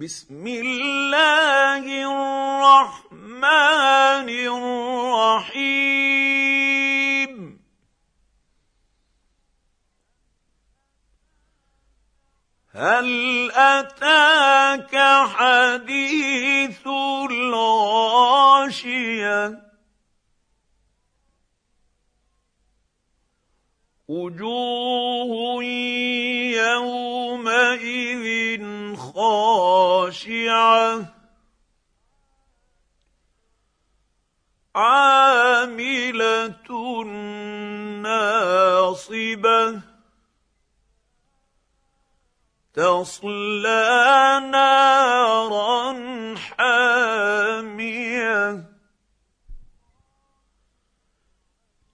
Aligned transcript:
بسم 0.00 0.46
الله 0.46 1.84
الرحمن 2.72 3.48
الرحيم. 5.48 5.80
هل 12.72 13.50
أتاك 13.52 14.96
حديث 15.28 16.86
الغاشية؟ 17.30 18.40
وجوه 24.08 25.62
خاشعه 30.10 31.06
عامله 34.74 36.54
ناصبه 38.02 39.80
تصلى 42.74 44.40
نارا 44.50 45.94
حاميه 46.36 47.60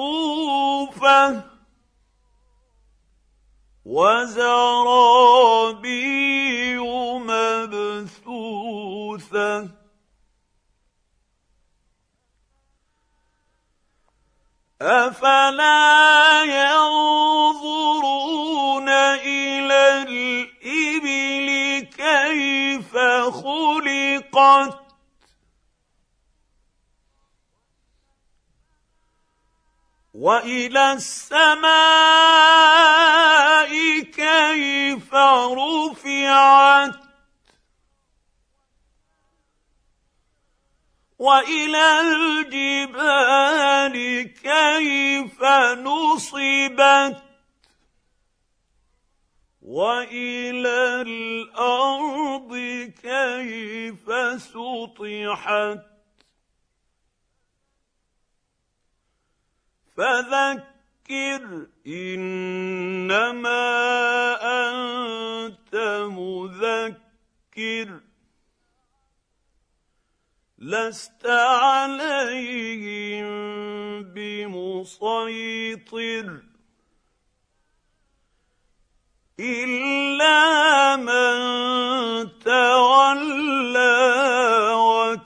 وزرابي 3.84 4.87
مبثوثة. 7.19 8.26
أفلا 14.82 16.43
ينظرون 16.43 16.75
خلقت. 23.31 24.87
وإلى 30.14 30.92
السماء 30.92 31.66
كيف 34.00 35.14
رفعت. 35.14 36.94
وإلى 41.19 42.00
الجبال 42.00 43.97
كيف 44.43 45.43
نصبت. 45.78 47.26
وإلى 49.66 51.03
الأرض 51.03 52.06
كيف 52.87 54.11
سطحت؟ 54.43 55.87
فذكر 59.97 61.67
إنما 61.87 63.59
أنت 64.43 65.77
مذكر. 66.11 68.01
لست 70.59 71.27
عليهم 71.27 73.27
بمسيطر. 74.03 76.43
إلا 79.41 80.56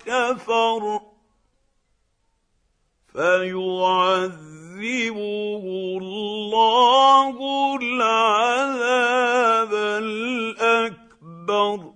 وكفر 0.06 1.00
فيعذبه 3.12 4.38
الله 6.00 7.36
العذاب 7.82 9.74
الأكبر. 10.04 11.92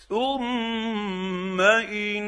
ثم 0.09 1.61
إلينا 1.61 2.23